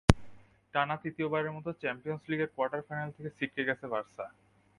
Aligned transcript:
টানা 0.73 0.95
তৃতীয়বারের 1.03 1.55
মতো 1.57 1.69
চ্যাম্পিয়নস 1.81 2.23
লিগের 2.29 2.49
কোয়ার্টার 2.55 2.85
ফাইনাল 2.87 3.09
থেকে 3.15 3.29
ছিটকে 3.37 3.67
গেছে 3.69 3.85
বার্সা। 3.87 4.25